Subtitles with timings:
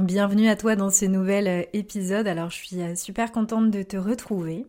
[0.00, 2.26] Bienvenue à toi dans ce nouvel euh, épisode.
[2.26, 4.66] Alors je suis euh, super contente de te retrouver.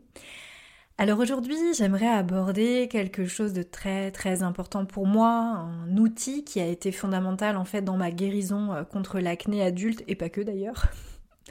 [1.00, 6.60] Alors aujourd'hui j'aimerais aborder quelque chose de très très important pour moi, un outil qui
[6.60, 10.42] a été fondamental en fait dans ma guérison euh, contre l'acné adulte et pas que
[10.42, 10.86] d'ailleurs.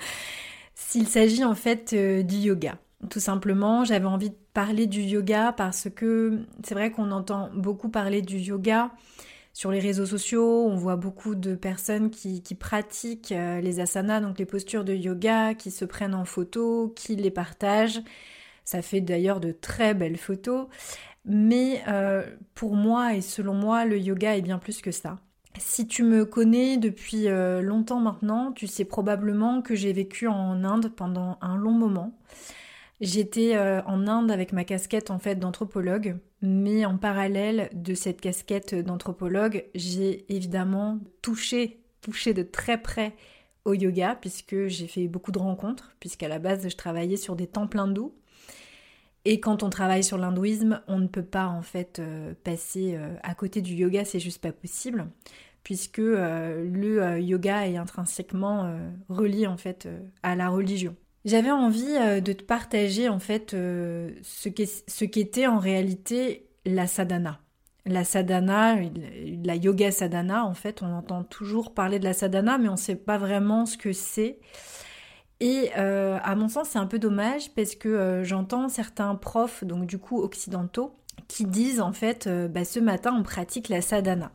[0.76, 2.78] S'il s'agit en fait du yoga.
[3.10, 7.88] Tout simplement j'avais envie de parler du yoga parce que c'est vrai qu'on entend beaucoup
[7.88, 8.92] parler du yoga
[9.54, 14.36] sur les réseaux sociaux, on voit beaucoup de personnes qui, pratiquent euh, les asanas, donc
[14.40, 18.02] les postures de yoga, qui se prennent en photo, qui les partagent.
[18.64, 20.66] Ça fait d'ailleurs de très belles photos.
[21.24, 25.20] Mais euh, pour moi et selon moi, le yoga est bien plus que ça.
[25.56, 30.64] Si tu me connais depuis euh, longtemps maintenant, tu sais probablement que j'ai vécu en
[30.64, 32.18] Inde pendant un long moment.
[33.00, 38.74] J'étais en Inde avec ma casquette en fait d'anthropologue mais en parallèle de cette casquette
[38.74, 43.16] d'anthropologue, j'ai évidemment touché, touché de très près
[43.64, 47.46] au yoga, puisque j'ai fait beaucoup de rencontres, puisqu'à la base je travaillais sur des
[47.46, 48.14] temples hindous.
[49.24, 53.14] Et quand on travaille sur l'hindouisme, on ne peut pas en fait euh, passer euh,
[53.22, 55.06] à côté du yoga, c'est juste pas possible,
[55.62, 58.78] puisque euh, le yoga est intrinsèquement
[59.08, 59.88] relié en fait
[60.22, 60.94] à la religion.
[61.24, 67.40] J'avais envie euh, de te partager en fait euh, ce qu'était en réalité la sadhana.
[67.86, 68.76] La sadhana,
[69.44, 72.76] la yoga sadhana, en fait, on entend toujours parler de la sadhana, mais on ne
[72.78, 74.38] sait pas vraiment ce que c'est.
[75.40, 79.84] Et euh, à mon sens, c'est un peu dommage parce que j'entends certains profs, donc
[79.84, 80.96] du coup occidentaux,
[81.28, 84.32] qui disent en fait, bah, ce matin on pratique la sadhana.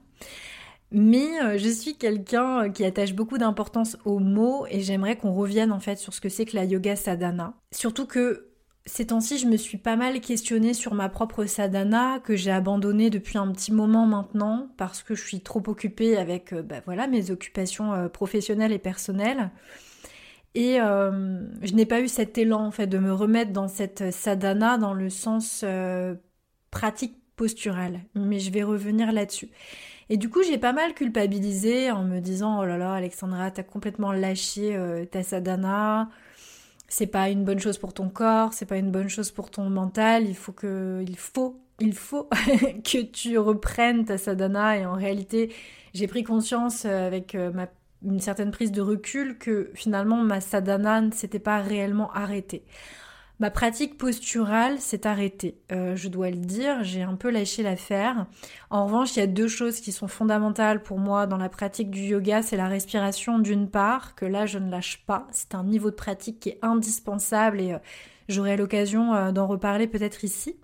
[0.92, 5.34] Mais euh, je suis quelqu'un euh, qui attache beaucoup d'importance aux mots et j'aimerais qu'on
[5.34, 7.54] revienne en fait sur ce que c'est que la yoga sadhana.
[7.72, 8.48] Surtout que
[8.86, 13.12] ces temps-ci, je me suis pas mal questionnée sur ma propre sadhana que j'ai abandonnée
[13.12, 17.06] depuis un petit moment maintenant parce que je suis trop occupée avec euh, bah, voilà,
[17.08, 19.52] mes occupations professionnelles et personnelles.
[20.56, 24.80] Et je n'ai pas eu cet élan en fait de me remettre dans cette sadhana
[24.80, 25.64] dans le sens
[26.72, 28.02] pratique postural.
[28.16, 29.50] Mais je vais revenir là-dessus.
[30.10, 33.64] Et du coup, j'ai pas mal culpabilisé en me disant Oh là là, Alexandra, t'as
[33.64, 36.10] complètement lâché euh, ta sadhana.
[36.88, 39.70] C'est pas une bonne chose pour ton corps, c'est pas une bonne chose pour ton
[39.70, 40.28] mental.
[40.28, 42.24] Il faut que, il faut, il faut
[42.84, 44.78] que tu reprennes ta sadhana.
[44.78, 45.54] Et en réalité,
[45.94, 47.52] j'ai pris conscience euh, avec euh,
[48.04, 52.64] une certaine prise de recul que finalement ma sadhana ne s'était pas réellement arrêtée.
[53.40, 58.26] Ma pratique posturale s'est arrêtée, euh, je dois le dire, j'ai un peu lâché l'affaire.
[58.70, 61.90] En revanche, il y a deux choses qui sont fondamentales pour moi dans la pratique
[61.90, 65.64] du yoga, c'est la respiration d'une part, que là je ne lâche pas, c'est un
[65.64, 67.78] niveau de pratique qui est indispensable et euh,
[68.28, 70.58] j'aurai l'occasion euh, d'en reparler peut-être ici.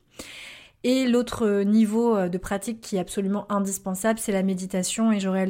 [0.84, 5.48] Et l'autre niveau de pratique qui est absolument indispensable, c'est la méditation et j'aurai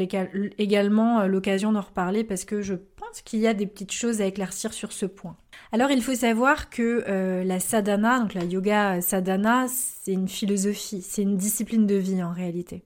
[0.57, 4.25] également l'occasion d'en reparler parce que je pense qu'il y a des petites choses à
[4.27, 5.35] éclaircir sur ce point.
[5.71, 11.01] Alors il faut savoir que euh, la sadhana, donc la yoga sadhana, c'est une philosophie,
[11.01, 12.83] c'est une discipline de vie en réalité.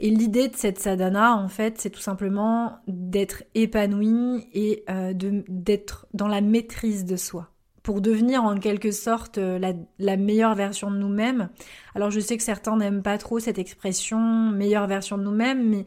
[0.00, 6.06] Et l'idée de cette sadhana, en fait, c'est tout simplement d'être épanoui et euh, d'être
[6.12, 7.50] dans la maîtrise de soi
[7.84, 11.50] pour devenir en quelque sorte euh, la, la meilleure version de nous-mêmes.
[11.94, 14.18] Alors je sais que certains n'aiment pas trop cette expression
[14.50, 15.84] meilleure version de nous-mêmes, mais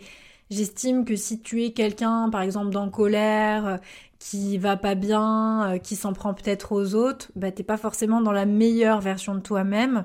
[0.52, 3.80] J'estime que si tu es quelqu'un, par exemple, dans colère,
[4.26, 8.22] qui va pas bien, euh, qui s'en prend peut-être aux autres, bah t'es pas forcément
[8.22, 10.04] dans la meilleure version de toi-même.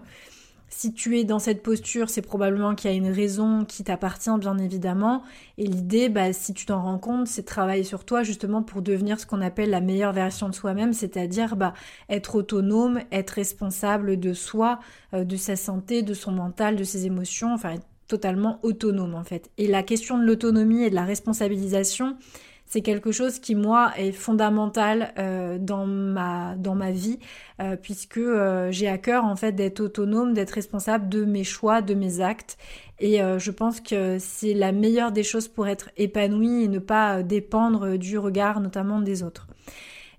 [0.68, 4.30] Si tu es dans cette posture, c'est probablement qu'il y a une raison qui t'appartient,
[4.38, 5.22] bien évidemment.
[5.56, 8.82] Et l'idée, bah, si tu t'en rends compte, c'est de travailler sur toi justement pour
[8.82, 11.72] devenir ce qu'on appelle la meilleure version de soi-même, c'est-à-dire bah,
[12.10, 14.80] être autonome, être responsable de soi,
[15.14, 19.24] euh, de sa santé, de son mental, de ses émotions, enfin être totalement autonome en
[19.24, 19.50] fait.
[19.56, 22.16] Et la question de l'autonomie et de la responsabilisation,
[22.70, 27.18] c'est quelque chose qui moi est fondamental euh, dans ma dans ma vie
[27.60, 31.82] euh, puisque euh, j'ai à cœur en fait d'être autonome, d'être responsable de mes choix,
[31.82, 32.56] de mes actes
[33.00, 37.22] et je pense que c'est la meilleure des choses pour être épanoui et ne pas
[37.22, 39.46] dépendre du regard notamment des autres.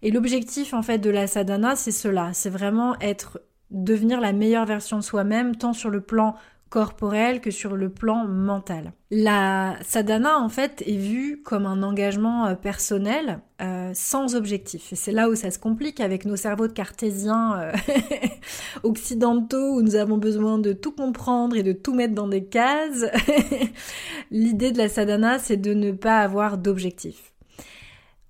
[0.01, 3.39] Et l'objectif en fait de la sadhana, c'est cela, c'est vraiment être
[3.69, 6.36] devenir la meilleure version de soi-même tant sur le plan
[6.71, 8.94] corporel que sur le plan mental.
[9.12, 14.94] La sadhana en fait est vue comme un engagement euh, personnel euh, sans objectif.
[14.94, 17.71] Et c'est là où ça se complique avec nos cerveaux de cartésiens euh,
[18.83, 23.06] occidentaux où nous avons besoin de tout comprendre et de tout mettre dans des cases.
[24.31, 27.33] L'idée de la sadhana c'est de ne pas avoir d'objectif.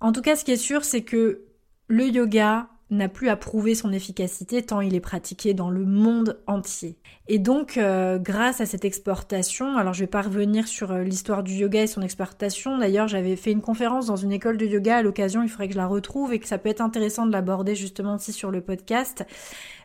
[0.00, 1.44] En tout cas ce qui est sûr c'est que
[1.86, 2.66] le yoga
[2.96, 6.96] n'a plus à prouver son efficacité tant il est pratiqué dans le monde entier.
[7.28, 11.42] Et donc, euh, grâce à cette exportation, alors je vais pas revenir sur euh, l'histoire
[11.42, 12.78] du yoga et son exportation.
[12.78, 15.42] D'ailleurs, j'avais fait une conférence dans une école de yoga à l'occasion.
[15.42, 18.16] Il faudrait que je la retrouve et que ça peut être intéressant de l'aborder justement
[18.16, 19.24] aussi sur le podcast.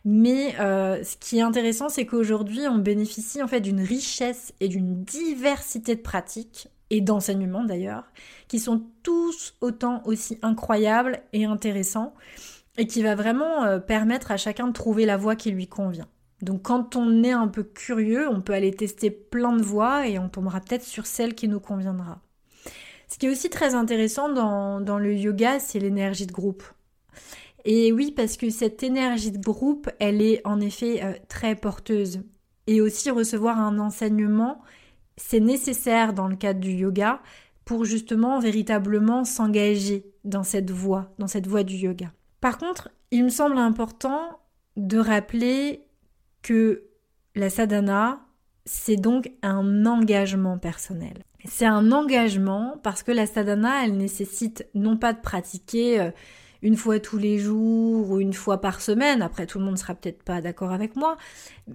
[0.03, 4.67] Mais euh, ce qui est intéressant, c'est qu'aujourd'hui, on bénéficie en fait d'une richesse et
[4.67, 8.03] d'une diversité de pratiques et d'enseignements d'ailleurs,
[8.47, 12.13] qui sont tous autant aussi incroyables et intéressants
[12.77, 16.07] et qui va vraiment euh, permettre à chacun de trouver la voie qui lui convient.
[16.41, 20.19] Donc quand on est un peu curieux, on peut aller tester plein de voies et
[20.19, 22.21] on tombera peut-être sur celle qui nous conviendra.
[23.07, 26.63] Ce qui est aussi très intéressant dans, le yoga, c'est l'énergie de groupe.
[27.65, 32.21] Et oui, parce que cette énergie de groupe, elle est en effet euh, très porteuse.
[32.67, 34.61] Et aussi recevoir un enseignement,
[35.15, 37.21] c'est nécessaire dans le cadre du yoga
[37.65, 42.11] pour justement véritablement s'engager dans cette voie, dans cette voie du yoga.
[42.41, 44.39] Par contre, il me semble important
[44.75, 45.81] de rappeler
[46.41, 46.83] que
[47.35, 48.19] la sadhana,
[48.65, 51.23] c'est donc un engagement personnel.
[51.45, 56.11] C'est un engagement parce que la sadhana, elle nécessite non pas de pratiquer euh,
[56.61, 59.79] une fois tous les jours ou une fois par semaine, après tout le monde ne
[59.79, 61.17] sera peut-être pas d'accord avec moi,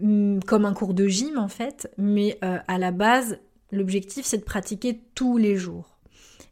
[0.01, 3.39] mm, comme un cours de gym en fait, mais euh, à la base,
[3.71, 5.99] l'objectif c'est de pratiquer tous les jours.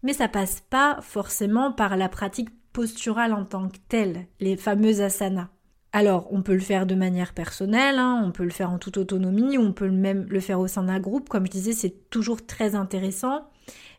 [0.03, 5.01] Mais ça passe pas forcément par la pratique posturale en tant que telle, les fameuses
[5.01, 5.49] asanas.
[5.93, 8.97] Alors, on peut le faire de manière personnelle, hein, on peut le faire en toute
[8.97, 11.29] autonomie, on peut même le faire au sein d'un groupe.
[11.29, 13.51] Comme je disais, c'est toujours très intéressant.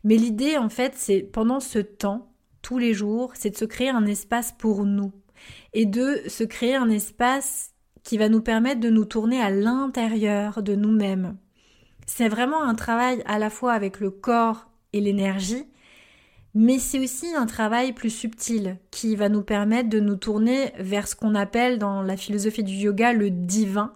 [0.05, 2.31] Mais l'idée, en fait, c'est pendant ce temps,
[2.61, 5.11] tous les jours, c'est de se créer un espace pour nous
[5.73, 7.73] et de se créer un espace
[8.03, 11.37] qui va nous permettre de nous tourner à l'intérieur de nous-mêmes.
[12.05, 15.65] C'est vraiment un travail à la fois avec le corps et l'énergie,
[16.53, 21.07] mais c'est aussi un travail plus subtil qui va nous permettre de nous tourner vers
[21.07, 23.93] ce qu'on appelle dans la philosophie du yoga le divin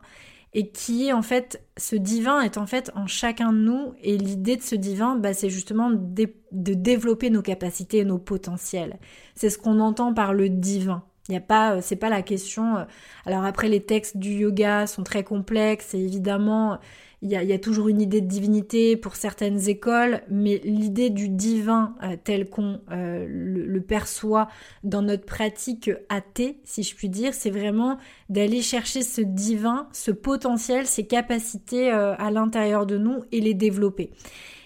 [0.54, 4.18] et qui est en fait ce divin est en fait en chacun de nous et
[4.18, 8.98] l'idée de ce divin bah, c'est justement de, développer nos capacités et nos potentiels.
[9.36, 11.04] C'est ce qu'on entend par le divin.
[11.28, 12.78] Il n'y a pas, c'est pas la question.
[12.78, 12.86] Euh,
[13.26, 16.80] alors après, les textes du yoga sont très complexes et évidemment,
[17.26, 21.96] il y, a, toujours une idée de divinité pour certaines écoles, mais l'idée du divin
[22.04, 24.48] euh, tel qu'on euh, le, perçoit
[24.84, 27.98] dans notre pratique athée, si je puis dire, c'est vraiment
[28.30, 33.56] d'aller chercher ce divin, ce potentiel, ces capacités euh, à l'intérieur de nous et les
[33.56, 34.12] développer.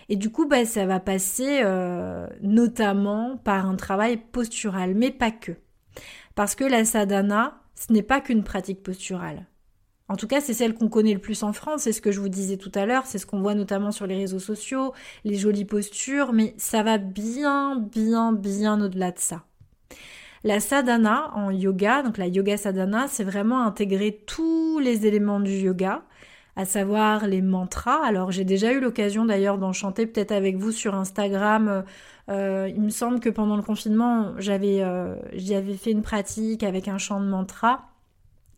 [0.09, 1.63] Et du coup, bah, ça va passer
[2.41, 5.53] notamment par un travail postural, mais pas que.
[6.35, 9.45] Parce que la sadhana, ce n'est pas qu'une pratique posturale.
[10.09, 12.19] En tout cas, c'est celle qu'on connaît le plus en France, c'est ce que je
[12.19, 15.35] vous disais tout à l'heure, c'est ce qu'on voit notamment sur les réseaux sociaux, les
[15.35, 19.43] jolies postures, mais ça va bien, bien, bien au-delà de ça.
[20.43, 25.51] La sadhana en yoga, donc la yoga sadhana, c'est vraiment intégrer tous les éléments du
[25.51, 26.01] yoga,
[26.55, 28.03] à savoir les mantras.
[28.03, 31.83] Alors j'ai déjà eu l'occasion d'ailleurs d'en chanter peut-être avec vous sur Instagram.
[32.29, 36.87] Euh, il me semble que pendant le confinement, j'avais euh, j'avais fait une pratique avec
[36.87, 37.89] un chant de mantra.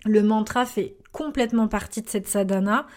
[0.05, 2.88] Le mantra fait complètement partie de cette sadhana.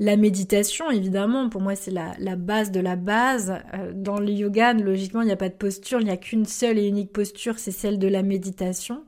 [0.00, 3.54] La méditation, évidemment, pour moi, c'est la, base de la base.
[3.74, 6.46] Euh, dans le yoga, logiquement, il n'y a pas de posture, il n'y a qu'une
[6.46, 9.04] seule et unique posture, c'est celle de la méditation.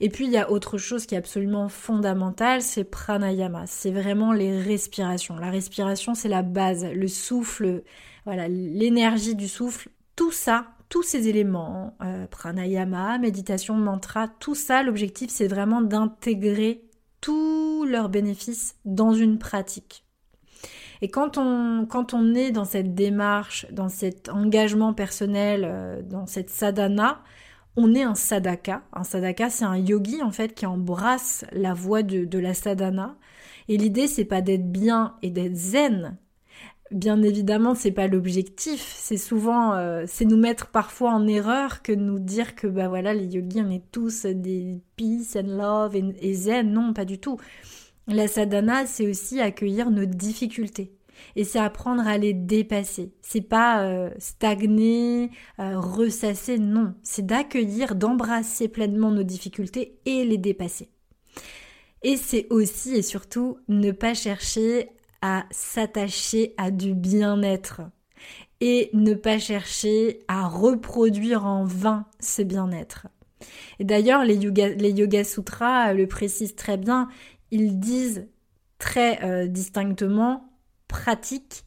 [0.00, 3.64] Et puis, il y a autre chose qui est absolument fondamentale, c'est pranayama.
[3.66, 5.36] C'est vraiment les respirations.
[5.36, 7.82] La respiration, c'est la base, le souffle,
[8.26, 9.88] voilà, l'énergie du souffle.
[10.16, 16.82] Tout ça, tous ces éléments, euh, pranayama, méditation, mantra, tout ça, l'objectif, c'est vraiment d'intégrer
[17.20, 20.04] tous leurs bénéfices dans une pratique.
[21.02, 26.26] Et quand on, quand on est dans cette démarche, dans cet engagement personnel, euh, dans
[26.26, 27.22] cette sadhana,
[27.76, 28.82] on est un sadhaka.
[28.92, 33.16] Un sadhaka, c'est un yogi en fait qui embrasse la voie de, de la sadhana.
[33.68, 36.18] Et l'idée, c'est pas d'être bien et d'être zen.
[36.90, 38.94] Bien évidemment, c'est pas l'objectif.
[38.96, 43.14] C'est souvent, euh, c'est nous mettre parfois en erreur que nous dire que bah voilà,
[43.14, 46.72] les yogis, on est tous des peace and love et, zen.
[46.72, 47.38] Non, pas du tout.
[48.08, 50.92] La sadhana, c'est aussi accueillir nos difficultés.
[51.36, 53.12] Et c'est apprendre à les dépasser.
[53.22, 55.30] C'est pas euh, stagner,
[55.60, 56.94] euh, ressasser, non.
[57.04, 60.88] C'est d'accueillir, d'embrasser pleinement nos difficultés et les dépasser.
[62.02, 64.90] Et c'est aussi et surtout ne pas chercher
[65.22, 67.82] à s'attacher à du bien-être
[68.60, 73.06] et ne pas chercher à reproduire en vain ce bien-être.
[73.78, 77.08] Et d'ailleurs, les yoga, les yoga Sutras le précisent très bien,
[77.50, 78.28] ils disent
[78.78, 80.50] très euh, distinctement
[80.88, 81.64] pratique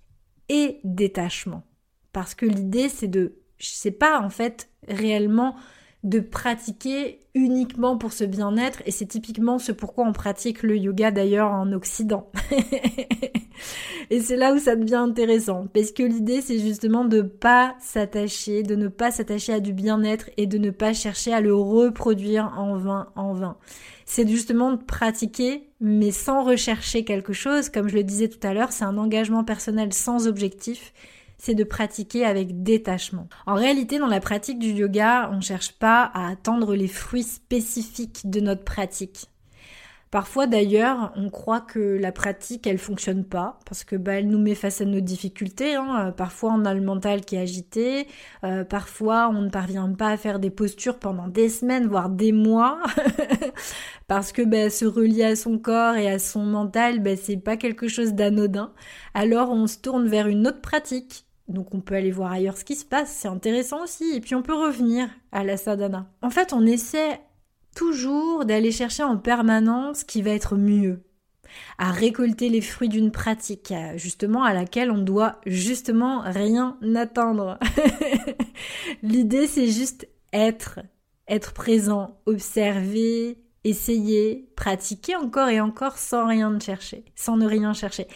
[0.50, 1.64] et détachement.
[2.12, 5.56] Parce que l'idée, c'est de, c'est pas en fait réellement
[6.04, 11.12] de pratiquer uniquement pour ce bien-être et c'est typiquement ce pourquoi on pratique le yoga
[11.12, 12.30] d'ailleurs en Occident.
[14.10, 18.64] et c'est là où ça devient intéressant parce que l'idée c'est justement de pas s'attacher,
[18.64, 22.54] de ne pas s'attacher à du bien-être et de ne pas chercher à le reproduire
[22.58, 23.58] en vain en vain.
[24.06, 28.54] C'est justement de pratiquer mais sans rechercher quelque chose, comme je le disais tout à
[28.54, 30.94] l'heure, c'est un engagement personnel sans objectif
[31.44, 33.28] c'est de pratiquer avec détachement.
[33.46, 37.24] En réalité, dans la pratique du yoga, on ne cherche pas à attendre les fruits
[37.24, 39.28] spécifiques de notre pratique.
[40.10, 44.40] Parfois d'ailleurs, on croit que la pratique, elle fonctionne pas parce que bah, elle nous
[44.40, 45.76] met face à nos difficultés.
[45.76, 46.14] Hein.
[46.16, 48.08] Parfois, on a le mental qui est agité.
[48.46, 52.32] Euh, parfois, on ne parvient pas à faire des postures pendant des semaines, voire des
[52.32, 52.80] mois,
[54.08, 57.58] parce que bah, se relier à son corps et à son mental, bah, c'est pas
[57.58, 58.72] quelque chose d'anodin.
[59.14, 62.66] Alors, on se tourne vers une autre pratique donc on peut aller voir ailleurs ce
[62.66, 64.16] qui se passe, c'est intéressant aussi.
[64.16, 66.08] Et puis on peut revenir à la sadhana.
[66.22, 67.20] En fait, on essaie
[67.76, 71.04] toujours d'aller chercher en permanence ce qui va être mieux,
[71.78, 77.60] à récolter les fruits d'une pratique, justement à laquelle on doit justement rien attendre.
[79.04, 80.80] L'idée c'est juste être,
[81.28, 88.08] être présent, observer, essayer, pratiquer encore et encore sans rien chercher, sans ne rien chercher.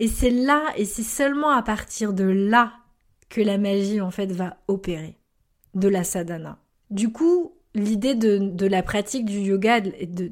[0.00, 2.72] Et c'est là, et c'est seulement à partir de là
[3.28, 5.18] que la magie en fait va opérer,
[5.74, 6.58] de la sadhana.
[6.88, 9.80] Du coup, l'idée de, la pratique du yoga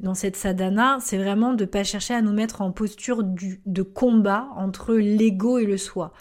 [0.01, 3.81] dans cette sadhana, c'est vraiment de ne pas chercher à nous mettre en posture de
[3.83, 6.13] combat entre l'ego et le soi.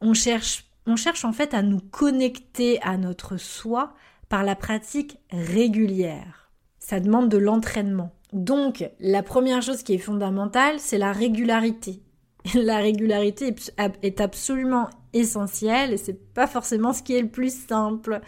[0.00, 3.92] On cherche, on cherche en fait à nous connecter à notre soi
[4.28, 6.48] par la pratique régulière.
[6.78, 8.12] Ça demande de l'entraînement.
[8.32, 12.03] Donc, la première chose qui est fondamentale, c'est la régularité.
[12.54, 13.54] la régularité
[14.02, 18.20] est absolument essentielle et c'est pas forcément ce qui est le plus simple.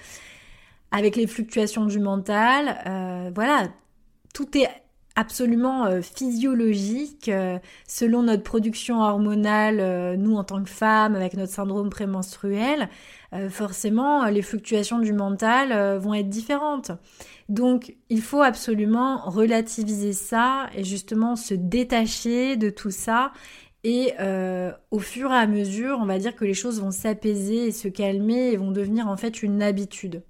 [0.93, 3.69] Avec les fluctuations du mental, euh, voilà,
[4.33, 4.69] tout est
[5.17, 7.59] absolument euh, physiologique euh,
[7.89, 12.89] selon notre production hormonale, nous en tant que femmes, avec notre syndrome prémenstruel.
[13.51, 16.93] forcément, les fluctuations du mental vont être différentes.
[17.49, 23.33] Donc, il faut absolument relativiser ça et justement se détacher de tout ça
[23.89, 27.69] et euh, au fur et à mesure, on va dire que les choses vont s'apaiser
[27.69, 30.25] et se calmer et vont devenir en fait une habitude.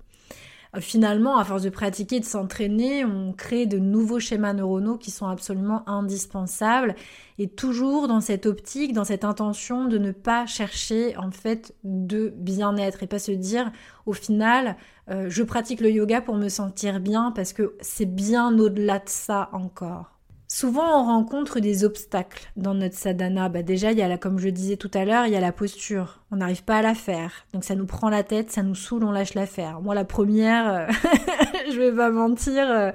[0.77, 5.11] Euh, finalement, à force de pratiquer, de s'entraîner, on crée de nouveaux schémas neuronaux qui
[5.11, 6.97] sont absolument indispensables
[7.39, 12.35] et toujours dans cette optique, dans cette intention de ne pas chercher en fait de
[12.37, 13.73] bien-être et pas se dire
[14.05, 14.77] au final
[15.09, 19.09] euh, je pratique le yoga pour me sentir bien parce que c'est bien au-delà de
[19.09, 20.16] ça encore.
[20.49, 23.49] Souvent, on rencontre des obstacles dans notre sadhana.
[23.49, 26.23] Bah déjà, il comme je disais tout à l'heure, il y a la posture.
[26.31, 27.47] On n'arrive pas à la faire.
[27.53, 29.81] Donc ça nous prend la tête, ça nous saoule, on lâche la faire.
[29.81, 30.87] Moi, la première, euh,
[31.73, 32.93] je vais pas mentir, euh,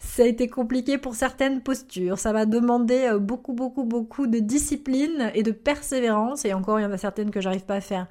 [0.00, 2.18] ça a été compliqué pour certaines postures.
[2.18, 6.44] Ça m'a demandé euh, beaucoup, beaucoup, beaucoup de discipline et de persévérance.
[6.44, 8.08] Et encore, il y en a certaines que j'arrive pas à faire.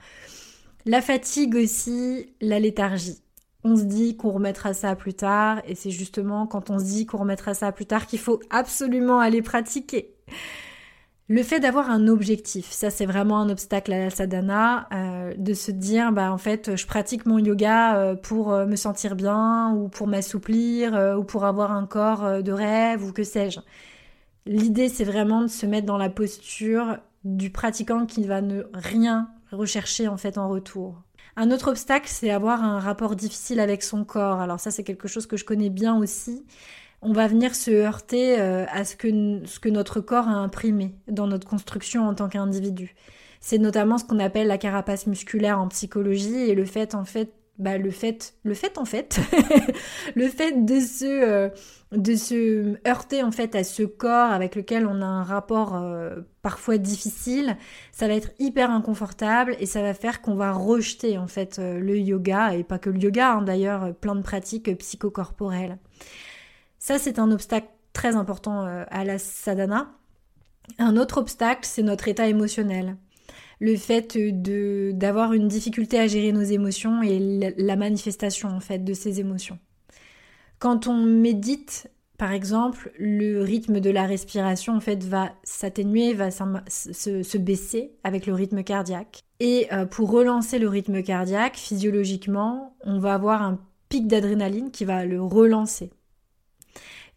[0.85, 3.21] La fatigue aussi, la léthargie
[3.63, 7.05] on se dit qu'on remettra ça plus tard, et c'est justement quand on se dit
[7.05, 10.15] qu'on remettra ça plus tard qu'il faut absolument aller pratiquer.
[11.31, 15.53] Le fait d'avoir un objectif, ça c'est vraiment un obstacle à la sadhana, euh, de
[15.53, 19.71] se dire bah en fait je pratique mon yoga euh, pour euh, me sentir bien
[19.75, 23.59] ou pour m'assouplir ou pour avoir un corps de rêve ou que sais-je.
[24.47, 29.29] L'idée c'est vraiment de se mettre dans la posture du pratiquant qui va ne rien
[29.51, 31.03] rechercher en fait en retour.
[31.35, 34.39] Un autre obstacle, c'est avoir un rapport difficile avec son corps.
[34.39, 36.45] Alors ça, c'est quelque chose que je connais bien aussi.
[37.01, 40.95] On va venir se heurter euh, à ce que, ce que notre corps a imprimé
[41.07, 42.95] dans notre construction en tant qu'individu.
[43.39, 47.31] C'est notamment ce qu'on appelle la carapace musculaire en psychologie et le fait en fait
[47.59, 48.33] bah, le fait,
[48.77, 49.19] en fait,
[50.15, 51.49] le fait de se, euh,
[51.91, 56.21] de se heurter en fait à ce corps avec lequel on a un rapport euh,
[56.41, 57.57] parfois difficile,
[57.91, 61.79] ça va être hyper inconfortable et ça va faire qu'on va rejeter en fait euh,
[61.79, 65.79] le yoga et pas que le yoga, hein, d'ailleurs plein de pratiques psychocorporelles.
[66.77, 69.91] Ça c'est un obstacle très important à la sadhana.
[70.77, 72.95] Un autre obstacle, c'est notre état émotionnel
[73.59, 77.19] le fait de d'avoir une difficulté à gérer nos émotions et
[77.57, 79.59] la, manifestation en fait de ces émotions.
[80.59, 86.31] Quand on médite, par exemple, le rythme de la respiration en fait va s'atténuer, va
[86.31, 89.21] se, baisser avec le rythme cardiaque.
[89.39, 94.85] Et euh, pour relancer le rythme cardiaque, physiologiquement, on va avoir un pic d'adrénaline qui
[94.85, 95.91] va le relancer.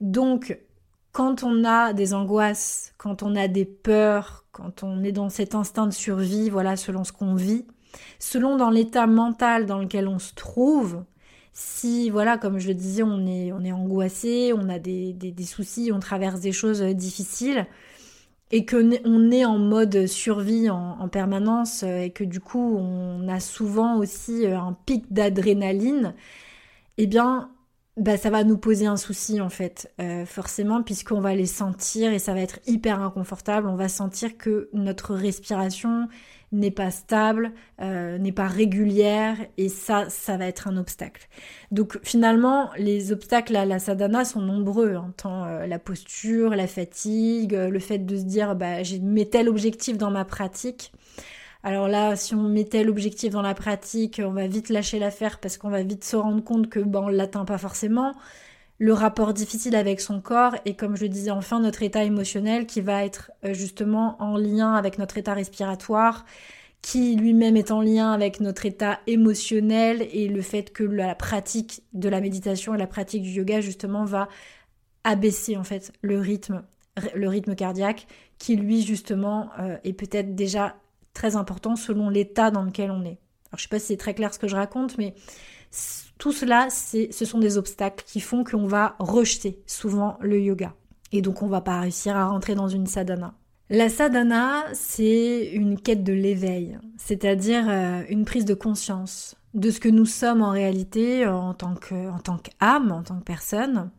[0.00, 0.58] Donc,
[1.12, 5.54] quand on a des angoisses, quand on a des peurs, quand on est dans cet
[5.54, 7.66] instinct de survie, voilà, selon ce qu'on vit,
[8.18, 11.04] selon dans l'état mental dans lequel on se trouve,
[11.52, 15.44] si, voilà, comme je le disais, on est, on est angoissé, on a des, des,
[15.44, 17.66] soucis, on traverse des choses difficiles,
[18.50, 23.28] et que on est en mode survie en, en, permanence, et que du coup, on
[23.28, 26.14] a souvent aussi un pic d'adrénaline,
[26.96, 27.50] eh bien,
[27.98, 32.12] bah, ça va nous poser un souci en fait, euh, forcément, puisqu'on va les sentir
[32.12, 33.68] et ça va être hyper inconfortable.
[33.68, 36.08] On va sentir que notre respiration
[36.52, 41.28] n'est pas stable, euh, n'est pas régulière et ça, ça va être un obstacle.
[41.70, 46.66] Donc finalement, les obstacles à la sadhana sont nombreux, hein, tant euh, la posture, la
[46.66, 50.92] fatigue, le fait de se dire bah, j'ai mis tel objectif dans ma pratique.
[51.64, 55.58] Alors là, si on mettait l'objectif dans la pratique, on va vite lâcher l'affaire parce
[55.58, 58.14] qu'on va vite se rendre compte que ben, on l'atteint pas forcément.
[58.78, 62.66] Le rapport difficile avec son corps et comme je le disais enfin notre état émotionnel
[62.66, 66.24] qui va être euh, justement en lien avec notre état respiratoire,
[66.80, 71.84] qui lui-même est en lien avec notre état émotionnel et le fait que la pratique
[71.92, 74.28] de la méditation et la pratique du yoga justement va
[75.04, 76.64] abaisser en fait le rythme
[77.14, 78.06] le rythme cardiaque
[78.38, 80.74] qui lui justement euh, est peut-être déjà
[81.14, 83.18] très important selon l'état dans lequel on est.
[83.50, 85.14] Alors je sais pas si c'est très clair ce que je raconte, mais
[86.18, 90.74] tout cela, ce sont des obstacles qui font qu'on va rejeter souvent le yoga.
[91.12, 93.34] Et donc on va pas réussir à rentrer dans une sadhana.
[93.70, 99.80] La sadhana, c'est une quête de l'éveil, c'est-à-dire euh, une prise de conscience de ce
[99.80, 103.90] que nous sommes en réalité en tant qu'âme, en tant que personne.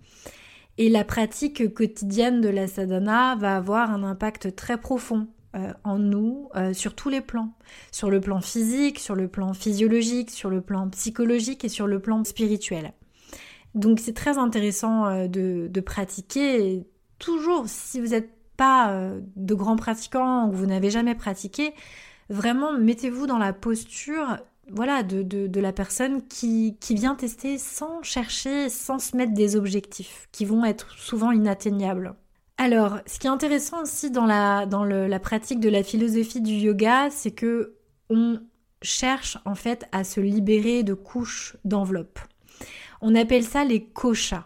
[0.78, 6.00] Et la pratique quotidienne de la sadhana va avoir un impact très profond euh, en
[6.00, 7.54] nous euh, sur tous les plans,
[7.92, 12.00] sur le plan physique, sur le plan physiologique, sur le plan psychologique et sur le
[12.00, 12.94] plan spirituel.
[13.76, 16.88] Donc c'est très intéressant euh, de, pratiquer.
[17.20, 21.74] toujours, si vous n'êtes pas de grands pratiquants ou que vous n'avez jamais pratiqué,
[22.30, 24.38] vraiment mettez-vous dans la posture
[24.72, 29.56] voilà, de, de, la personne qui, qui, vient tester sans chercher, sans se mettre des
[29.56, 32.16] objectifs qui vont être souvent inatteignables.
[32.64, 37.32] Alors, ce qui est intéressant aussi dans la, pratique de la philosophie du yoga, c'est
[37.32, 37.76] que
[38.10, 38.40] on
[38.82, 42.20] cherche en fait à se libérer de couches d'enveloppe.
[43.02, 44.46] On appelle ça les koshas.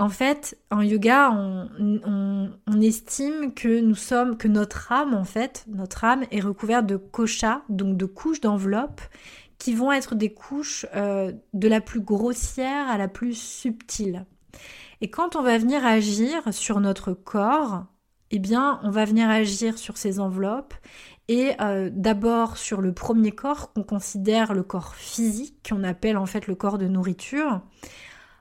[0.00, 6.02] En fait, en yoga, on, estime que nous sommes, que notre âme, en fait, notre
[6.02, 9.00] âme est recouverte de koshas, donc de couches d'enveloppe,
[9.58, 14.26] qui vont être des couches euh, de la plus grossière à la plus subtile.
[15.00, 17.84] Et quand on va venir agir sur notre corps,
[18.30, 20.74] eh bien, on va venir agir sur ces enveloppes
[21.28, 26.26] et euh, d'abord sur le premier corps qu'on considère le corps physique, qu'on appelle en
[26.26, 27.60] fait le corps de nourriture.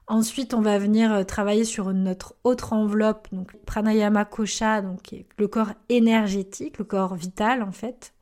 [0.07, 5.47] Ensuite, on va venir euh, travailler sur notre autre enveloppe, donc pranayama kosha, donc le
[5.47, 8.13] corps énergétique, le corps vital en fait.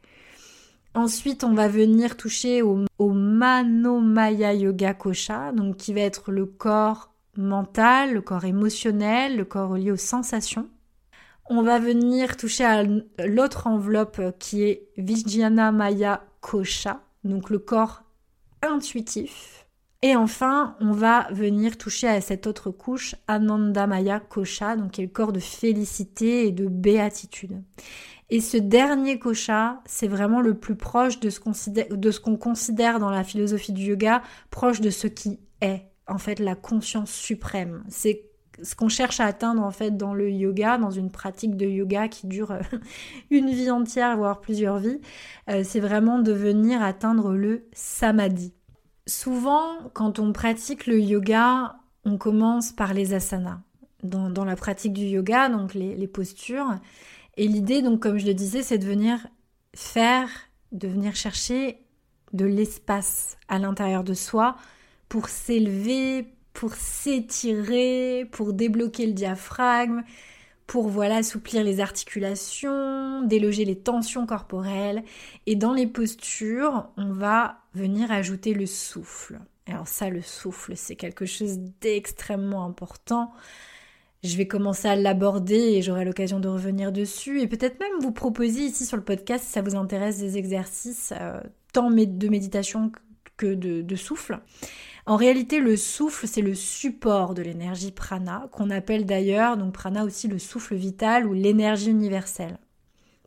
[0.96, 6.46] Ensuite, on va venir toucher au, au manomaya yoga kosha, donc qui va être le
[6.46, 10.69] corps mental, le corps émotionnel, le corps lié aux sensations.
[11.50, 12.84] On va venir toucher à
[13.26, 18.04] l'autre enveloppe qui est Vijnana Maya Kosha, donc le corps
[18.62, 19.65] intuitif.
[20.02, 25.02] Et enfin, on va venir toucher à cette autre couche, Ananda Maya Kosha, donc qui
[25.02, 27.62] est le corps de félicité et de béatitude.
[28.30, 31.39] Et ce dernier kosha, c'est vraiment le plus proche de ce
[32.19, 36.55] qu'on considère dans la philosophie du yoga, proche de ce qui est, en fait la
[36.55, 37.83] conscience suprême.
[37.87, 38.25] C'est
[38.61, 42.07] ce qu'on cherche à atteindre en fait dans le yoga, dans une pratique de yoga
[42.07, 42.61] qui dure euh,
[43.31, 44.99] une vie entière, voire plusieurs vies,
[45.49, 48.53] euh, c'est vraiment de venir atteindre le samadhi.
[49.07, 53.59] Souvent, quand on pratique le yoga, on commence par les asanas.
[54.03, 56.75] Dans, la pratique du yoga, donc les, les postures.
[57.37, 59.25] Et l'idée, donc comme je le disais, c'est de venir
[59.73, 60.27] faire,
[60.73, 61.79] de venir chercher
[62.33, 64.57] de l'espace à l'intérieur de soi
[65.13, 70.02] pour s'élever, pour s'étirer, pour débloquer le diaphragme,
[70.65, 75.04] pour voilà assouplir les articulations, déloger les tensions corporelles.
[75.45, 79.39] Et dans les postures, on va venir ajouter le souffle.
[79.67, 83.34] Alors ça, le souffle, c'est quelque chose d'extrêmement important.
[84.23, 88.13] Je vais commencer à l'aborder et j'aurai l'occasion de revenir dessus et peut-être même vous
[88.13, 91.39] proposer ici sur le podcast, si ça vous intéresse, des exercices euh,
[91.71, 92.91] tant de méditation
[93.38, 94.39] que de souffle.
[95.05, 100.05] En réalité, le souffle, c'est le support de l'énergie prana, qu'on appelle d'ailleurs, donc prana
[100.05, 102.57] aussi le souffle vital ou l'énergie universelle.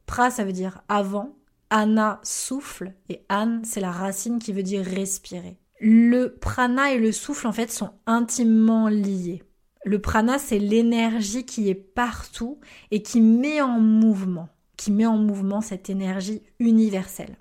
[0.07, 1.37] Pra, ça veut dire avant,
[1.69, 5.59] ana, souffle, et an, c'est la racine qui veut dire respirer.
[5.79, 9.43] Le prana et le souffle, en fait, sont intimement liés.
[9.85, 12.59] Le prana, c'est l'énergie qui est partout
[12.91, 17.37] et qui met en mouvement, qui met en mouvement cette énergie universelle.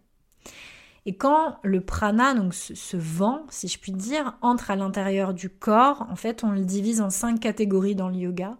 [1.05, 5.49] Et quand le prana, donc ce, vent, si je puis dire, entre à l'intérieur du
[5.49, 8.57] corps, en fait, on le divise en cinq catégories dans le yoga.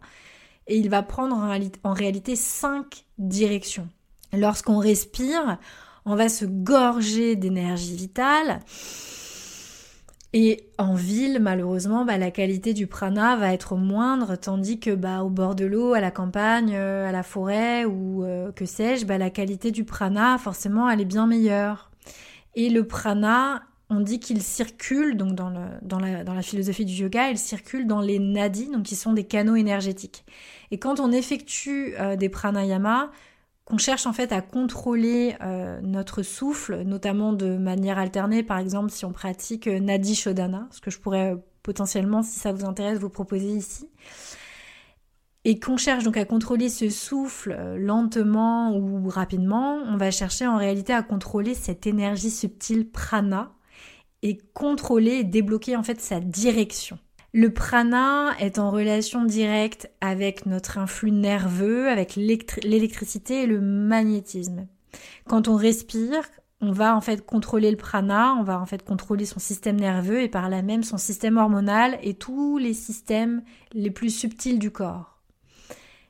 [0.67, 3.88] Et il va prendre en réalité cinq directions.
[4.34, 5.58] Lorsqu'on respire,
[6.05, 8.60] on va se gorger d'énergie vitale.
[10.34, 15.23] Et en ville, malheureusement, bah, la qualité du prana va être moindre, tandis que bah,
[15.23, 19.05] au bord de l'eau, à la campagne, euh, à la forêt ou euh, que sais-je,
[19.05, 21.89] bah, la qualité du prana, forcément, elle est bien meilleure.
[22.56, 25.50] Et le prana, on dit qu'il circule, donc dans,
[26.00, 30.26] la, philosophie du yoga, il circule dans les nadis, donc qui sont des canaux énergétiques.
[30.72, 33.12] Et quand on effectue euh, des pranayamas,
[33.65, 38.91] qu'on cherche en fait à contrôler euh, notre souffle, notamment de manière alternée, par exemple
[38.91, 43.00] si on pratique euh, Nadi Shodhana, ce que je pourrais potentiellement, si ça vous intéresse,
[43.00, 43.89] vous proposer ici,
[45.45, 50.47] et qu'on cherche donc à contrôler ce souffle euh, lentement ou rapidement, on va chercher
[50.47, 53.53] en réalité à contrôler cette énergie subtile prana
[54.23, 56.97] et contrôler et débloquer en fait sa direction.
[57.31, 64.67] Le prana est en relation directe avec notre influx nerveux, avec l'électricité et le magnétisme.
[65.27, 66.23] Quand on respire,
[66.62, 70.21] on va en fait contrôler le prana, on va en fait contrôler son système nerveux
[70.21, 74.71] et par là même son système hormonal et tous les systèmes les plus subtils du
[74.71, 75.14] corps.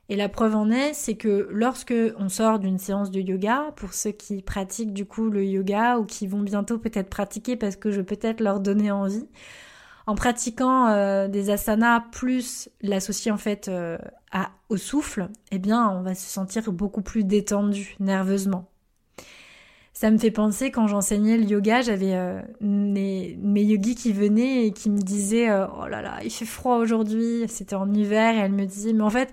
[0.08, 3.92] Et la preuve en est, c'est que lorsque on sort d'une séance de yoga, pour
[3.92, 7.90] ceux qui pratiquent du coup le yoga ou qui vont bientôt peut-être pratiquer parce que
[7.90, 9.26] je vais peut-être leur donner envie,
[10.06, 13.98] en pratiquant euh, des asanas plus l'associer en fait euh,
[14.68, 18.68] au souffle, eh bien on va se sentir beaucoup plus détendu nerveusement.
[19.92, 24.66] Ça me fait penser quand j'enseignais le yoga, j'avais euh, mes, mes, yogis qui venaient
[24.66, 28.38] et qui me disaient oh là là il fait froid aujourd'hui, c'était en hiver et
[28.38, 29.32] elles me disaient mais en fait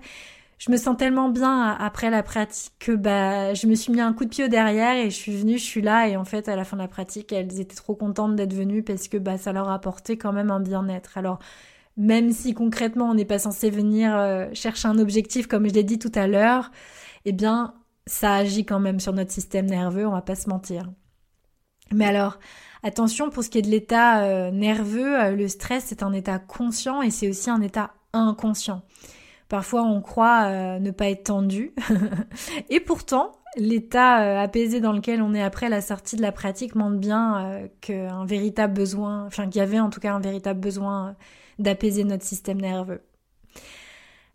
[0.58, 4.12] je me sens tellement bien après la pratique que bah je me suis mis un
[4.12, 6.48] coup de pied au derrière et je suis venue, je suis là et en fait
[6.48, 9.36] à la fin de la pratique elles étaient trop contentes d'être venues parce que bah
[9.38, 11.18] ça leur apportait quand même un bien-être.
[11.18, 11.38] Alors
[11.96, 15.84] même si concrètement on n'est pas censé venir euh, chercher un objectif comme je l'ai
[15.84, 16.70] dit tout à l'heure,
[17.24, 17.74] eh bien
[18.06, 20.90] ça agit quand même sur notre système nerveux, on va pas se mentir.
[21.92, 22.38] Mais alors
[22.82, 26.38] attention pour ce qui est de l'état euh, nerveux, euh, le stress c'est un état
[26.38, 28.82] conscient et c'est aussi un état inconscient.
[29.48, 31.74] Parfois, on croit euh, ne pas être tendu.
[32.70, 36.74] et pourtant, l'état euh, apaisé dans lequel on est après la sortie de la pratique
[36.74, 40.60] montre bien euh, qu'un véritable besoin, enfin qu'il y avait en tout cas un véritable
[40.60, 41.14] besoin
[41.58, 43.02] d'apaiser notre système nerveux.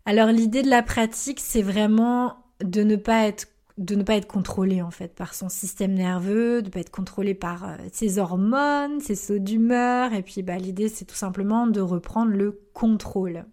[0.06, 4.26] Alors l'idée de la pratique, c'est vraiment de ne pas être de ne pas être
[4.26, 9.00] contrôlé en fait par son système nerveux, de ne pas être contrôlé par ses hormones,
[9.00, 13.46] ses sauts d'humeur, et puis bah, l'idée c'est tout simplement de reprendre le contrôle.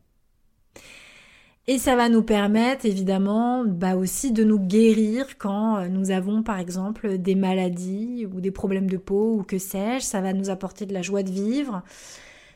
[1.69, 6.41] Et ça va nous permettre évidemment bah aussi de nous guérir quand euh, nous avons
[6.41, 10.05] par exemple des maladies ou des problèmes de peau ou que sais-je.
[10.05, 11.83] Ça va nous apporter de la joie de vivre.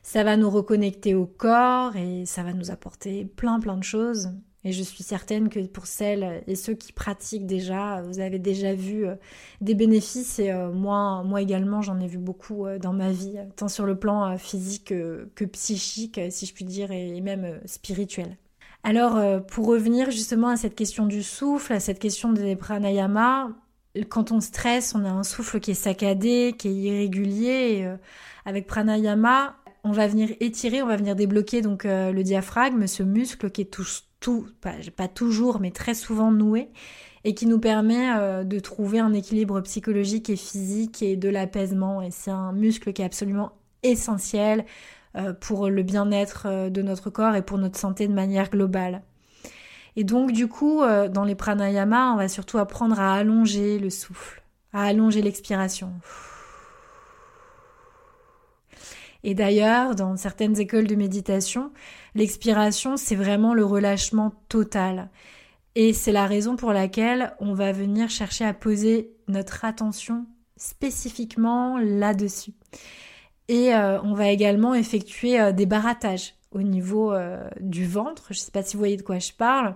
[0.02, 4.32] Ça va nous reconnecter au corps et ça va nous apporter plein plein de choses.
[4.63, 8.74] Et je suis certaine que pour celles et ceux qui pratiquent déjà, vous avez déjà
[8.76, 9.15] vu euh,
[9.60, 13.67] des bénéfices et euh, moi, moi également j'en ai vu beaucoup dans ma vie, tant
[13.67, 14.93] sur le plan physique
[15.36, 18.38] que psychique, si je puis dire, et même spirituel.
[18.84, 23.50] Alors, euh, pour revenir justement à cette question du souffle, à cette question des pranayama,
[24.10, 27.82] quand on stresse, on a un souffle qui est saccadé, qui est irrégulier.
[27.84, 27.98] Euh,
[28.46, 33.04] avec pranayama, on va venir étirer, on va venir débloquer donc euh, le diaphragme, ce
[33.04, 33.72] muscle qui est
[34.20, 36.70] tout, pas, toujours, mais très souvent noué,
[37.24, 42.02] et qui nous permet de trouver un équilibre psychologique et physique et de l'apaisement.
[42.02, 43.52] Et c'est un muscle qui est absolument
[43.84, 44.65] essentiel
[45.39, 49.04] pour le bien-être euh, de notre corps et pour notre santé de manière globale.
[49.95, 53.89] Et donc du coup, euh, dans les pranayamas, on va surtout apprendre à allonger le
[53.89, 54.41] souffle,
[54.74, 55.91] à allonger l'expiration.
[59.24, 61.71] Et d'ailleurs, dans certaines écoles de méditation,
[62.15, 65.10] l'expiration, c'est vraiment le relâchement total.
[65.76, 70.26] Et c'est la raison pour laquelle on va venir chercher à poser notre attention
[70.58, 72.54] spécifiquement là-dessus.
[73.47, 78.27] Et euh, on va également effectuer euh, des barattages au niveau euh, du ventre.
[78.30, 79.75] Je ne sais pas si vous voyez de quoi je parle.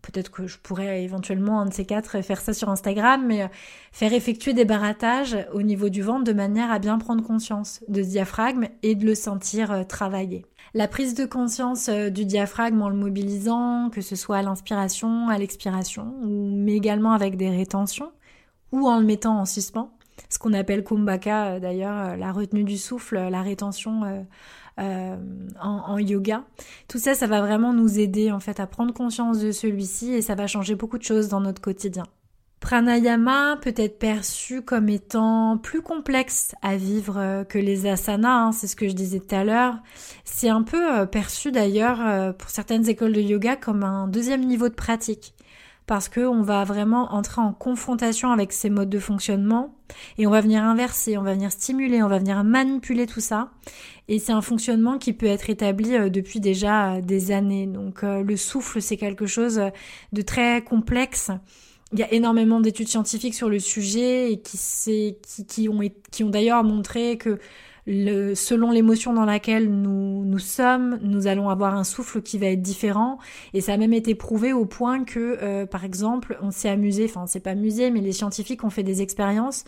[0.00, 3.48] Peut-être que je pourrais éventuellement, un de ces quatre, faire ça sur Instagram, mais
[3.92, 8.02] faire effectuer des barattages au niveau du ventre de manière à bien prendre conscience de
[8.02, 10.44] ce diaphragme et de le sentir travailler.
[10.74, 15.38] La prise de conscience du diaphragme en le mobilisant, que ce soit à l'inspiration, à
[15.38, 18.10] l'expiration, mais également avec des rétentions,
[18.72, 19.92] ou en le mettant en suspens,
[20.28, 24.24] ce qu'on appelle kumbhaka euh, d'ailleurs, euh, la retenue du souffle, la rétention
[24.78, 25.16] euh,
[25.60, 26.44] en, yoga.
[26.88, 30.22] Tout ça, ça va vraiment nous aider en fait à prendre conscience de celui-ci et
[30.22, 32.04] ça va changer beaucoup de choses dans notre quotidien.
[32.60, 38.68] Pranayama peut être perçu comme étant plus complexe à vivre que les asanas, hein, c'est
[38.68, 39.74] ce que je disais tout à l'heure.
[40.24, 44.74] C'est un peu perçu d'ailleurs pour certaines écoles de yoga comme un deuxième niveau de
[44.74, 45.34] pratique
[45.86, 49.74] parce qu'on va vraiment entrer en confrontation avec ces modes de fonctionnement
[50.18, 53.50] et on va venir inverser, on va venir stimuler, on va venir manipuler tout ça.
[54.08, 57.66] Et c'est un fonctionnement qui peut être établi euh, depuis déjà euh, des années.
[57.66, 59.60] Donc euh, le souffle, c'est quelque chose
[60.12, 61.30] de très complexe.
[61.92, 64.58] Il y a énormément d'études scientifiques sur le sujet et qui,
[65.46, 67.38] qui, ont d'ailleurs montré que
[67.86, 72.46] le, selon l'émotion dans laquelle nous, nous sommes, nous allons avoir un souffle qui va
[72.46, 73.18] être différent.
[73.54, 77.06] Et ça a même été prouvé au point que, euh, par exemple, on s'est amusé,
[77.06, 79.64] enfin, on s'est pas amusé, mais les scientifiques ont fait des expériences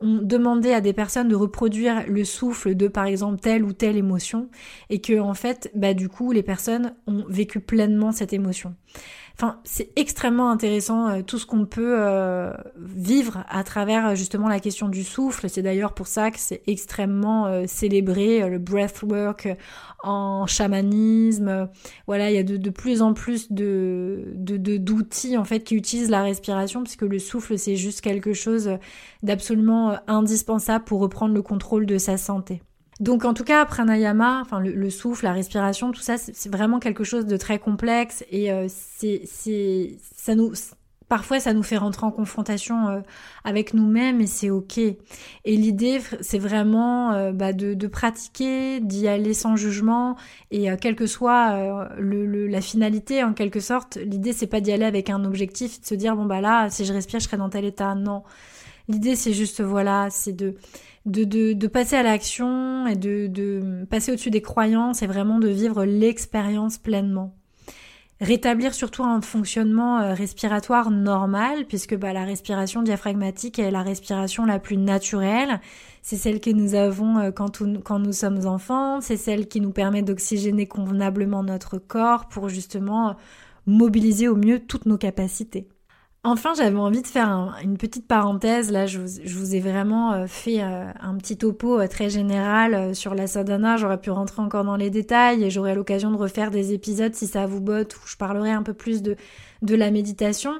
[0.00, 3.96] ont demandé à des personnes de reproduire le souffle de par exemple telle ou telle
[3.96, 4.48] émotion
[4.90, 8.74] et que en fait bah du coup les personnes ont vécu pleinement cette émotion.
[9.36, 14.46] Enfin, c'est extrêmement intéressant euh, tout ce qu'on peut euh, vivre à travers euh, justement
[14.48, 15.48] la question du souffle.
[15.48, 19.48] C'est d'ailleurs pour ça que c'est extrêmement célébré le breathwork
[20.04, 21.68] en chamanisme.
[22.06, 26.10] Voilà, il y a de, de plus en plus de d'outils en fait qui utilisent
[26.10, 28.78] la respiration puisque le souffle c'est juste quelque chose
[29.22, 32.62] d'absolument indispensable pour reprendre le contrôle de sa santé.
[33.00, 37.04] Donc en tout cas, pranayama, enfin le, souffle, la respiration, tout ça, c'est vraiment quelque
[37.04, 39.22] chose de très complexe et euh, c'est,
[40.16, 40.52] ça nous,
[41.08, 43.00] parfois ça nous fait rentrer en confrontation euh,
[43.42, 44.78] avec nous-mêmes et c'est ok.
[44.78, 44.96] Et
[45.44, 50.16] l'idée, c'est vraiment euh, bah, de, de, pratiquer, d'y aller sans jugement
[50.52, 54.84] et quelle que soit le, la finalité, en quelque sorte, l'idée c'est pas d'y aller
[54.84, 57.50] avec un objectif, de se dire bon bah là, si je respire, je serai dans
[57.50, 57.96] tel état.
[57.96, 58.22] Non,
[58.86, 60.54] l'idée c'est juste voilà, c'est de
[61.06, 65.38] de, de, de passer à l'action et de, de passer au-dessus des croyances et vraiment
[65.38, 67.34] de vivre l'expérience pleinement.
[68.20, 74.46] Rétablir surtout un fonctionnement euh, respiratoire normal, puisque bah, la respiration diaphragmatique est la respiration
[74.46, 75.60] la plus naturelle.
[76.00, 79.72] C'est celle que nous avons euh, quand, quand nous sommes enfants, c'est celle qui nous
[79.72, 83.16] permet d'oxygéner convenablement notre corps pour justement
[83.66, 85.68] mobiliser au mieux toutes nos capacités.
[86.26, 88.70] Enfin, j'avais envie de faire une petite parenthèse.
[88.72, 93.14] Là, je vous, ai vraiment euh, fait euh, un petit topo euh, très général sur
[93.14, 93.76] la sadhana.
[93.76, 97.26] J'aurais pu rentrer encore dans les détails et j'aurai l'occasion de refaire des épisodes si
[97.26, 99.16] ça vous botte où je parlerai un peu plus de,
[99.62, 100.54] la méditation.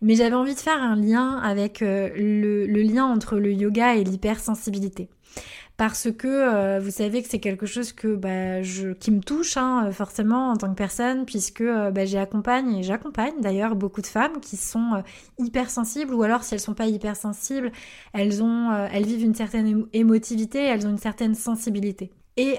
[0.00, 4.04] Mais j'avais envie de faire un lien avec le, le lien entre le yoga et
[4.04, 5.08] l'hypersensibilité
[5.80, 8.60] parce que euh, vous savez que c'est quelque chose que bah,
[9.00, 13.32] qui me touche hein, forcément en tant que personne puisque euh, bah, j'accompagne et j'accompagne
[13.40, 15.00] d'ailleurs beaucoup de femmes qui sont euh,
[15.38, 17.72] hypersensibles ou alors si elles sont pas hypersensibles,
[18.12, 22.10] elles ont elles vivent une certaine émotivité, elles ont une certaine sensibilité.
[22.36, 22.58] Et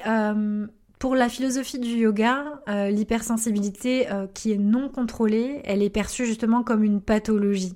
[0.97, 6.83] pour la philosophie du yoga, l'hypersensibilité qui est non contrôlée, elle est perçue justement comme
[6.83, 7.75] une pathologie.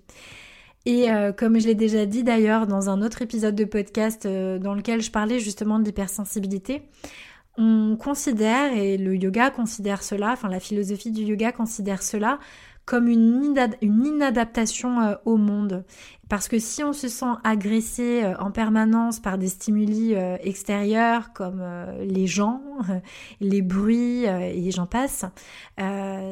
[0.85, 4.59] Et euh, comme je l'ai déjà dit d'ailleurs dans un autre épisode de podcast euh,
[4.59, 6.83] dans lequel je parlais justement de l'hypersensibilité,
[7.57, 12.39] on considère, et le yoga considère cela, enfin la philosophie du yoga considère cela
[12.85, 15.83] comme une, inadaptation euh, au monde.
[16.29, 21.33] Parce que si on se sent agressé euh, en permanence par des stimuli euh, extérieurs
[21.33, 21.63] comme
[22.01, 22.61] les gens,
[23.41, 25.25] les bruits et j'en passe,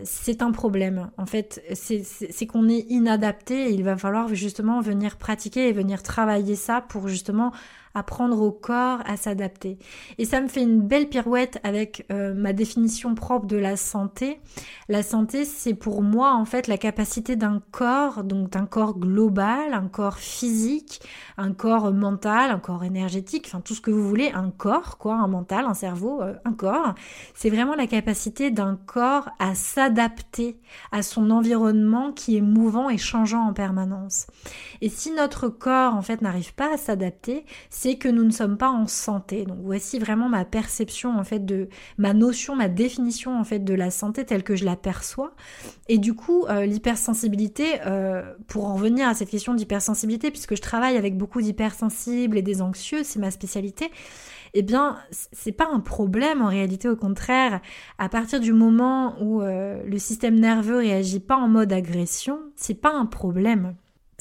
[0.03, 1.11] c'est un problème.
[1.17, 6.03] En fait, c'est qu'on est inadapté et il va falloir justement venir pratiquer et venir
[6.03, 7.51] travailler ça pour justement
[7.95, 9.77] apprendre au corps à s'adapter.
[10.17, 14.39] Et ça me fait une belle pirouette avec euh, ma définition propre de la santé.
[14.89, 19.73] La santé, c'est pour moi en fait la capacité d'un corps, donc d'un corps global,
[19.83, 21.01] un corps physique,
[21.37, 25.15] un corps mental, un corps énergétique, enfin tout ce que vous voulez, un corps, quoi,
[25.15, 26.95] un mental, un cerveau, euh, un corps.
[27.33, 30.57] C'est vraiment la capacité d'un corps à s'adapter
[30.91, 34.27] à son environnement qui est mouvant et changeant en permanence.
[34.81, 38.57] Et si notre corps, en fait, n'arrive pas à s'adapter, c'est que nous ne sommes
[38.57, 39.45] pas en santé.
[39.45, 41.67] Donc voici vraiment ma perception, en fait, de
[41.97, 45.33] ma notion, ma définition, en fait, de la santé telle que je la perçois.
[45.89, 49.72] Et du coup, euh, l'hypersensibilité, euh, pour en revenir à cette question d'hypersensibilité,
[50.31, 53.91] puisque je travaille avec beaucoup d'hypersensibles et des anxieux, c'est ma spécialité,
[54.53, 57.59] eh bien, c'est pas un problème en réalité, au contraire.
[57.97, 62.79] À partir du moment où euh, le système nerveux réagit pas en mode agression, c'est
[62.79, 63.75] pas un problème.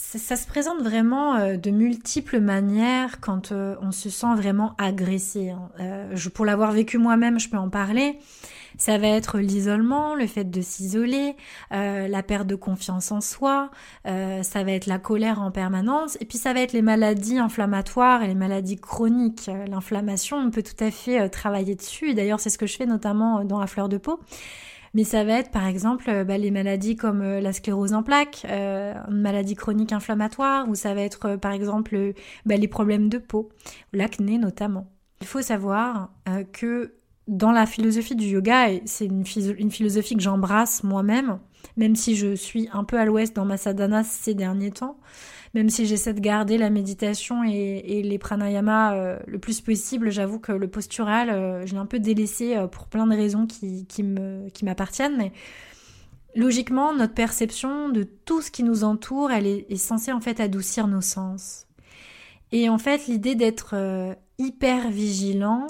[0.05, 5.51] Ça, se présente vraiment euh, de multiples manières quand euh, on se sent vraiment agressé.
[5.51, 5.71] Hein.
[6.13, 8.19] je, pour l'avoir vécu moi-même, je peux en parler.
[8.79, 11.37] Ça va être l'isolement, le fait de s'isoler,
[11.73, 13.71] euh, la perte de confiance en soi,
[14.07, 17.39] euh, ça va être la colère en permanence, et puis ça va être les maladies
[17.39, 19.51] inflammatoires et les maladies chroniques.
[19.69, 22.77] L'inflammation, on peut tout à fait euh, travailler dessus, et d'ailleurs c'est ce que je
[22.77, 24.21] fais notamment dans la fleur de peau.
[24.95, 29.21] Mais ça va être par exemple bah, les maladies comme la sclérose en plaques, une
[29.21, 32.13] maladie chronique inflammatoire, ou ça va être par exemple
[32.45, 33.49] bah, les problèmes de peau,
[33.93, 34.93] l'acné notamment.
[35.23, 36.11] Il faut savoir
[36.53, 36.93] que
[37.29, 41.39] dans la philosophie du yoga, et c'est une, philosophie que j'embrasse moi-même,
[41.77, 44.99] même si je suis un peu à l'ouest dans ma sadhana ces derniers temps,
[45.55, 50.39] même si j'essaie de garder la méditation et, les pranayamas euh, le plus possible, j'avoue
[50.39, 54.03] que le postural, euh, je l'ai un peu délaissé euh, pour plein de raisons qui,
[54.63, 55.33] m'appartiennent, mais
[56.35, 60.41] logiquement, notre perception de tout ce qui nous entoure, elle est, est censée en fait
[60.41, 61.67] adoucir nos sens.
[62.51, 65.67] Et en fait, l'idée d'être hyper vigilant,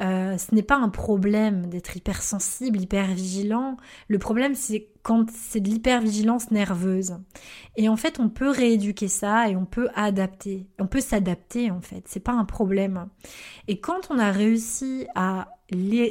[0.00, 3.76] euh, ce n'est pas un problème d'être hypersensible, hyper vigilant.
[4.08, 7.18] Le problème, c'est quand c'est de l'hypervigilance nerveuse.
[7.76, 10.66] Et en fait, on peut rééduquer ça et on peut adapter.
[10.80, 12.04] On peut s'adapter, en fait.
[12.06, 13.08] C'est pas un problème.
[13.68, 15.48] Et quand on a réussi à,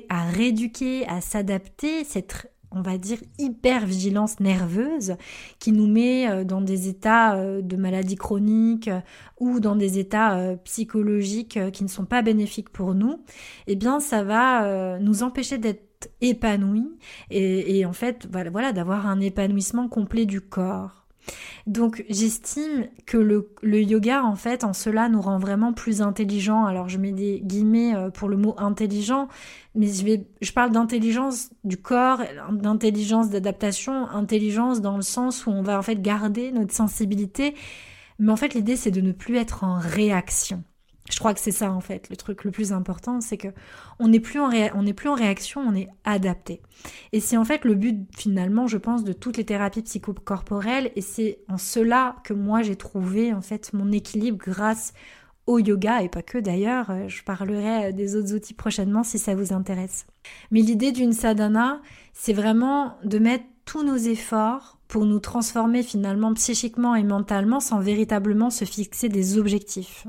[0.09, 5.15] à rééduquer, à s'adapter, cette on va dire, hyper vigilance nerveuse
[5.59, 8.99] qui nous met euh, dans des états euh, de maladie chronique euh,
[9.39, 13.23] ou dans des états psychologiques qui ne sont pas bénéfiques pour nous,
[13.67, 16.89] eh bien ça va nous empêcher d'être épanouis
[17.29, 21.02] et, et en fait voilà, voilà d'avoir un épanouissement complet du corps.
[21.67, 26.65] Donc j'estime que le, yoga, en fait, en cela, nous rend vraiment plus intelligents.
[26.65, 29.27] Alors je mets des guillemets euh, pour le mot intelligent,
[29.75, 35.61] mais je, je parle d'intelligence du corps, d'intelligence d'adaptation, intelligence dans le sens où on
[35.61, 37.55] va en fait garder notre sensibilité.
[38.19, 40.63] Mais en fait, l'idée, c'est de ne plus être en réaction.
[41.11, 43.49] Je crois que c'est ça en fait le truc le plus important, c'est que
[43.99, 44.39] on n'est plus
[44.95, 46.61] plus en réaction, on est adapté.
[47.11, 50.91] Et c'est en fait le but finalement, je pense, de toutes les thérapies psychocorporelles.
[50.95, 54.93] Et c'est en cela que moi j'ai trouvé en fait mon équilibre grâce
[55.45, 56.89] au yoga et pas que d'ailleurs.
[56.89, 60.05] Euh, je parlerai des autres outils prochainement si ça vous intéresse.
[60.51, 61.81] Mais l'idée d'une sadhana,
[62.13, 67.79] c'est vraiment de mettre tous nos efforts pour nous transformer finalement psychiquement et mentalement sans
[67.79, 70.05] véritablement se fixer des objectifs.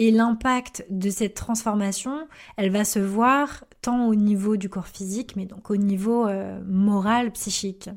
[0.00, 5.34] Et l'impact de cette transformation, elle va se voir tant au niveau du corps physique,
[5.34, 7.90] mais donc au niveau euh, moral, psychique.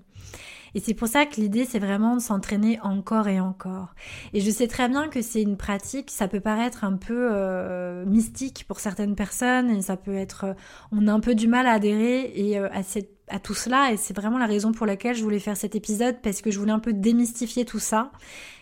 [0.74, 3.94] Et c'est pour ça que l'idée, c'est vraiment de s'entraîner encore et encore.
[4.34, 8.06] Et je sais très bien que c'est une pratique, ça peut paraître un peu euh,
[8.06, 10.54] mystique pour certaines personnes, et ça peut être, euh,
[10.92, 13.98] on a un peu du mal à adhérer et à cette à tout cela et
[13.98, 16.74] c'est vraiment la raison pour laquelle je voulais faire cet épisode parce que je voulais
[16.74, 18.12] un peu démystifier tout ça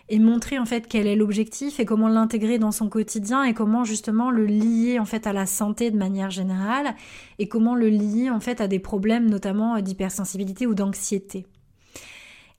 [0.09, 3.83] et montrer en fait quel est l'objectif et comment l'intégrer dans son quotidien et comment
[3.83, 6.95] justement le lier en fait à la santé de manière générale
[7.37, 11.45] et comment le lier en fait à des problèmes notamment d'hypersensibilité ou d'anxiété.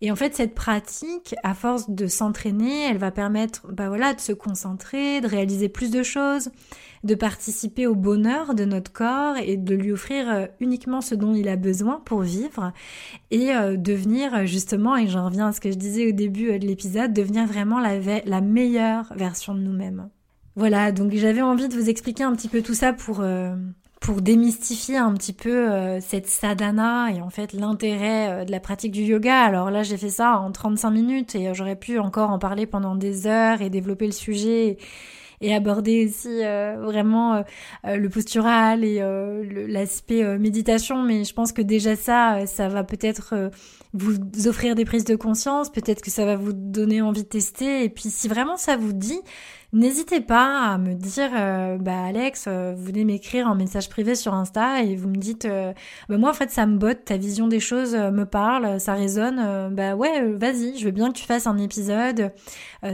[0.02, 4.20] Et en fait, cette pratique, à force de s'entraîner, elle va permettre, bah voilà, de
[4.20, 6.50] se concentrer, de réaliser plus de choses,
[7.04, 11.34] de participer au bonheur de notre corps et de lui offrir euh, uniquement ce dont
[11.34, 12.72] il a besoin pour vivre
[13.30, 16.58] et euh, devenir justement, et j'en reviens à ce que je disais au début euh,
[16.58, 20.08] de l'épisode, devenir vraiment la meilleure version de nous-mêmes.
[20.56, 23.22] Voilà, donc j'avais envie de vous expliquer un petit peu tout ça pour
[24.00, 28.58] pour démystifier un petit peu euh, cette sadhana et en fait l'intérêt euh, de la
[28.58, 29.42] pratique du yoga.
[29.42, 32.66] Alors là, j'ai fait ça en 35 minutes et euh, j'aurais pu encore en parler
[32.66, 34.78] pendant des heures et développer le sujet
[35.42, 36.42] et, aborder aussi
[36.82, 37.42] vraiment
[37.82, 39.02] le postural et
[39.68, 41.02] l'aspect méditation.
[41.02, 43.50] Mais je pense que déjà ça, ça va peut-être
[43.92, 47.84] vous offrir des prises de conscience, peut-être que ça va vous donner envie de tester.
[47.84, 49.20] Et puis si vraiment ça vous dit,
[49.72, 54.16] N'hésitez pas à me dire, euh, bah Alex, euh, vous venez m'écrire en message privé
[54.16, 55.72] sur Insta et vous me dites, euh,
[56.08, 59.72] bah moi en fait ça me botte, ta vision des choses me parle, ça résonne,
[59.72, 62.32] bah ouais, vas-y, je veux bien que tu fasses un épisode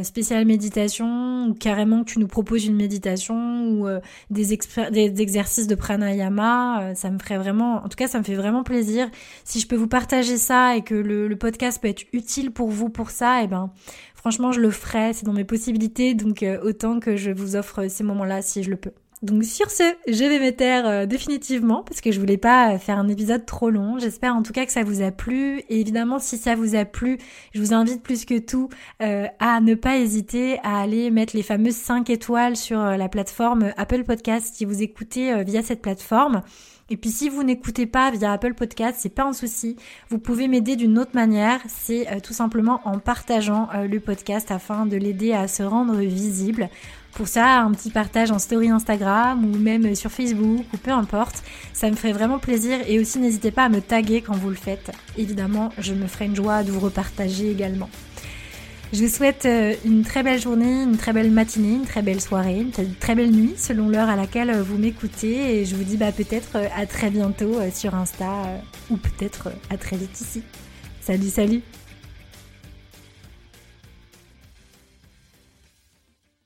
[0.03, 3.89] spécial méditation ou carrément que tu nous proposes une méditation ou
[4.31, 8.65] des, exercices de pranayama, ça me ferait vraiment, en tout cas ça me fait vraiment
[8.65, 9.09] plaisir.
[9.45, 12.89] Si je peux vous partager ça et que le, podcast peut être utile pour vous
[12.89, 13.71] pour ça, et eh ben
[14.27, 17.87] Franchement, je le ferai, c'est dans mes possibilités, donc euh, autant que je vous offre
[17.87, 18.91] ces moments-là si je le peux.
[19.23, 22.99] Donc sur ce, je vais me taire euh, définitivement parce que je voulais pas faire
[22.99, 24.01] un épisode trop long.
[24.01, 25.61] J'espère en tout cas que ça vous a plu.
[25.69, 27.19] Et évidemment, si ça vous a plu,
[27.55, 28.69] je vous invite plus que tout
[29.01, 33.73] euh, à ne pas hésiter à aller mettre les fameuses 5 étoiles sur la plateforme
[33.77, 36.43] Apple Podcast si vous écoutez via cette plateforme.
[36.89, 39.75] Et puis si vous n'écoutez pas via Apple Podcast, c'est pas un souci.
[40.09, 44.53] Vous pouvez m'aider d'une autre manière, c'est euh, tout simplement en partageant euh, le podcast
[44.53, 46.69] afin de l'aider à se rendre visible.
[47.15, 51.43] Pour ça, un petit partage en story Instagram ou même sur Facebook ou peu importe,
[51.73, 54.55] ça me ferait vraiment plaisir et aussi n'hésitez pas à me taguer quand vous le
[54.55, 54.93] faites.
[55.17, 57.89] Évidemment, je me ferai une joie de vous repartager également.
[58.93, 62.21] Je vous souhaite euh, une très belle journée, une très belle matinée, une très belle
[62.21, 65.83] soirée, une très belle nuit selon l'heure à laquelle euh, vous m'écoutez et je vous
[65.83, 68.61] dis bah, peut-être euh, à très bientôt sur Insta
[68.91, 70.43] ou peut-être à très vite ici.
[71.01, 71.63] Salut, salut